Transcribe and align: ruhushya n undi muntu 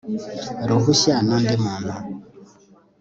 ruhushya 0.67 1.15
n 1.27 1.29
undi 1.37 1.55
muntu 1.63 1.93